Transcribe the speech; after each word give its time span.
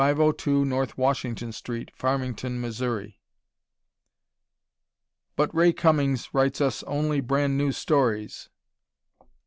C., 0.01 0.03
502 0.03 0.61
N. 0.63 0.87
Washington 0.97 1.51
St., 1.51 1.93
Farmington, 1.95 2.59
Missouri. 2.59 3.19
_But 5.37 5.53
Ray 5.53 5.73
Cummings 5.73 6.33
Writes 6.33 6.59
Us 6.59 6.81
Only 6.87 7.21
Brand 7.21 7.55
New 7.55 7.71
Stories! 7.71 8.49